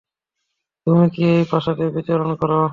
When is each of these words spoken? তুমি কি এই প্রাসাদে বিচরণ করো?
তুমি 0.87 1.05
কি 1.15 1.23
এই 1.31 1.43
প্রাসাদে 1.49 1.85
বিচরণ 1.95 2.29
করো? 2.41 2.61